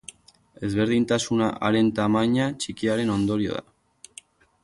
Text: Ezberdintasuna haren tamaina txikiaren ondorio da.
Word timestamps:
Ezberdintasuna 0.67 1.49
haren 1.67 1.91
tamaina 1.99 2.49
txikiaren 2.65 3.13
ondorio 3.17 3.61
da. 3.61 4.21